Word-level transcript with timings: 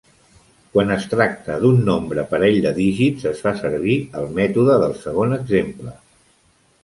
Quan 0.75 0.93
es 0.93 1.03
tracta 1.09 1.57
d'un 1.63 1.81
nombre 1.89 2.23
parell 2.31 2.57
de 2.63 2.71
dígits, 2.79 3.27
es 3.33 3.43
fa 3.47 3.53
servir 3.59 3.97
el 4.21 4.33
mètode 4.41 4.79
del 4.85 4.95
segon 5.05 5.37
exemple. 5.41 5.95